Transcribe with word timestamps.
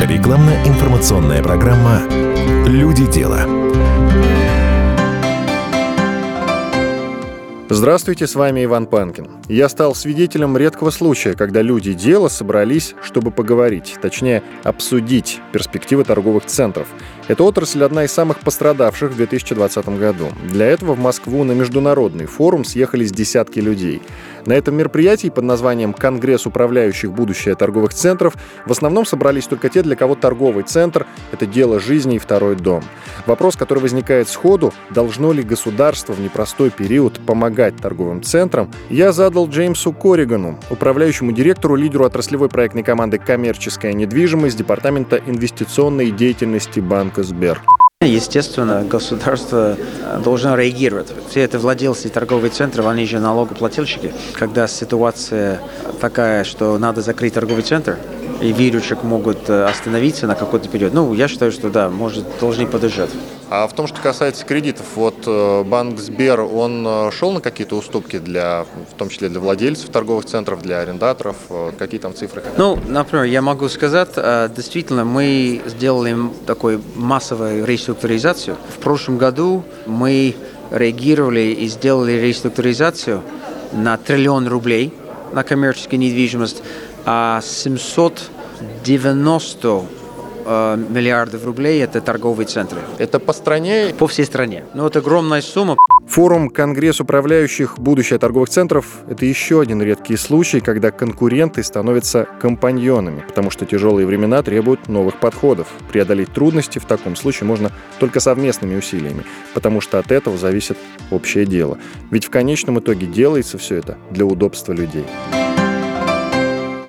Рекламно-информационная 0.00 1.42
программа 1.42 2.00
«Люди 2.66 3.04
дела». 3.06 3.46
Здравствуйте, 7.68 8.26
с 8.26 8.34
вами 8.34 8.64
Иван 8.64 8.86
Панкин. 8.86 9.28
Я 9.48 9.68
стал 9.68 9.94
свидетелем 9.94 10.56
редкого 10.56 10.90
случая, 10.90 11.34
когда 11.34 11.60
люди 11.60 11.92
дела 11.92 12.28
собрались, 12.28 12.94
чтобы 13.02 13.30
поговорить, 13.30 13.96
точнее, 14.00 14.42
обсудить 14.64 15.38
перспективы 15.52 16.04
торговых 16.04 16.46
центров. 16.46 16.88
Эта 17.30 17.44
отрасль 17.44 17.84
одна 17.84 18.06
из 18.06 18.10
самых 18.10 18.40
пострадавших 18.40 19.12
в 19.12 19.16
2020 19.16 19.88
году. 20.00 20.30
Для 20.48 20.66
этого 20.66 20.94
в 20.94 20.98
Москву 20.98 21.44
на 21.44 21.52
международный 21.52 22.26
форум 22.26 22.64
съехались 22.64 23.12
десятки 23.12 23.60
людей. 23.60 24.02
На 24.46 24.54
этом 24.54 24.74
мероприятии 24.74 25.28
под 25.28 25.44
названием 25.44 25.92
«Конгресс 25.92 26.46
управляющих 26.46 27.12
будущее 27.12 27.54
торговых 27.54 27.94
центров» 27.94 28.34
в 28.66 28.72
основном 28.72 29.06
собрались 29.06 29.46
только 29.46 29.68
те, 29.68 29.82
для 29.82 29.94
кого 29.94 30.16
торговый 30.16 30.64
центр– 30.64 31.06
это 31.32 31.46
дело 31.46 31.78
жизни 31.78 32.16
и 32.16 32.18
второй 32.18 32.56
дом. 32.56 32.82
Вопрос, 33.26 33.54
который 33.54 33.78
возникает 33.78 34.28
сходу– 34.28 34.74
должно 34.90 35.32
ли 35.32 35.44
государство 35.44 36.12
в 36.12 36.20
непростой 36.20 36.70
период 36.70 37.20
помогать 37.24 37.76
торговым 37.76 38.24
центрам, 38.24 38.72
я 38.88 39.12
задал 39.12 39.48
Джеймсу 39.48 39.92
Корригану, 39.92 40.58
управляющему 40.68 41.30
директору, 41.30 41.76
лидеру 41.76 42.04
отраслевой 42.06 42.48
проектной 42.48 42.82
команды 42.82 43.18
«Коммерческая 43.18 43.92
недвижимость» 43.92 44.56
Департамента 44.56 45.20
инвестиционной 45.24 46.10
деятельности 46.10 46.80
Банка 46.80 47.19
Сбер. 47.22 47.62
Естественно, 48.02 48.82
государство 48.82 49.76
должно 50.24 50.56
реагировать. 50.56 51.08
Все 51.28 51.40
это 51.42 51.58
владельцы 51.58 52.08
торговых 52.08 52.52
центров, 52.52 52.86
они 52.86 53.04
же 53.04 53.18
налогоплательщики. 53.18 54.14
Когда 54.32 54.66
ситуация 54.66 55.60
такая, 56.00 56.44
что 56.44 56.78
надо 56.78 57.02
закрыть 57.02 57.34
торговый 57.34 57.62
центр, 57.62 57.98
и 58.40 58.52
вирусчик 58.52 59.02
могут 59.02 59.48
остановиться 59.48 60.26
на 60.26 60.34
какой-то 60.34 60.68
период. 60.68 60.94
Ну, 60.94 61.12
я 61.14 61.28
считаю, 61.28 61.52
что 61.52 61.70
да, 61.70 61.88
может, 61.90 62.24
должны 62.40 62.66
подождать. 62.66 63.10
А 63.52 63.66
в 63.66 63.72
том, 63.74 63.88
что 63.88 64.00
касается 64.00 64.46
кредитов, 64.46 64.86
вот 64.94 65.24
э, 65.26 65.64
банк 65.64 65.98
Сбер, 65.98 66.40
он 66.40 66.86
э, 66.86 67.10
шел 67.10 67.32
на 67.32 67.40
какие-то 67.40 67.76
уступки, 67.76 68.20
для, 68.20 68.64
в 68.92 68.96
том 68.96 69.08
числе 69.08 69.28
для 69.28 69.40
владельцев 69.40 69.90
торговых 69.90 70.24
центров, 70.24 70.62
для 70.62 70.78
арендаторов? 70.78 71.34
Э, 71.50 71.72
какие 71.76 71.98
там 71.98 72.14
цифры? 72.14 72.44
Ну, 72.56 72.78
например, 72.86 73.24
я 73.24 73.42
могу 73.42 73.68
сказать, 73.68 74.10
действительно, 74.54 75.04
мы 75.04 75.62
сделали 75.66 76.16
такую 76.46 76.80
массовую 76.94 77.64
реструктуризацию. 77.64 78.56
В 78.68 78.78
прошлом 78.78 79.18
году 79.18 79.64
мы 79.84 80.36
реагировали 80.70 81.52
и 81.52 81.66
сделали 81.66 82.12
реструктуризацию 82.12 83.20
на 83.72 83.96
триллион 83.96 84.46
рублей 84.46 84.94
на 85.32 85.42
коммерческую 85.42 85.98
недвижимость, 86.00 86.62
790 87.04 89.84
миллиардов 90.88 91.44
рублей– 91.44 91.82
это 91.84 92.00
торговые 92.00 92.46
центры. 92.46 92.80
Это 92.98 93.20
по 93.20 93.32
стране? 93.32 93.94
По 93.96 94.08
всей 94.08 94.24
стране. 94.24 94.64
Ну, 94.74 94.86
это 94.86 95.00
огромная 95.00 95.42
сумма. 95.42 95.76
Форум 96.08 96.50
«Конгресс 96.50 97.00
управляющих 97.00 97.78
будущее 97.78 98.18
торговых 98.18 98.48
центров»— 98.48 98.84
это 99.08 99.26
еще 99.26 99.60
один 99.60 99.80
редкий 99.80 100.16
случай, 100.16 100.60
когда 100.60 100.90
конкуренты 100.90 101.62
становятся 101.62 102.26
компаньонами, 102.40 103.22
потому 103.28 103.50
что 103.50 103.64
тяжелые 103.64 104.06
времена 104.06 104.42
требуют 104.42 104.88
новых 104.88 105.20
подходов. 105.20 105.68
Преодолеть 105.92 106.32
трудности 106.32 106.80
в 106.80 106.84
таком 106.84 107.14
случае 107.14 107.46
можно 107.46 107.70
только 108.00 108.18
совместными 108.18 108.74
усилиями, 108.76 109.22
потому 109.54 109.80
что 109.80 110.00
от 110.00 110.10
этого 110.10 110.36
зависит 110.36 110.76
общее 111.12 111.46
дело. 111.46 111.78
Ведь 112.10 112.24
в 112.24 112.30
конечном 112.30 112.80
итоге 112.80 113.06
делается 113.06 113.56
все 113.56 113.76
это 113.76 113.96
для 114.10 114.26
удобства 114.26 114.72
людей. 114.72 115.04